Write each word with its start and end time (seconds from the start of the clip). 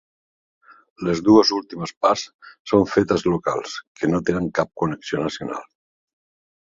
Les 1.09 1.19
dues 1.25 1.49
últimes 1.57 1.91
parts 2.05 2.23
són 2.71 2.87
festes 2.93 3.25
locals 3.31 3.75
que 3.99 4.09
no 4.13 4.23
tenen 4.31 4.49
cap 4.61 4.73
connexió 4.83 5.21
nacional. 5.25 5.63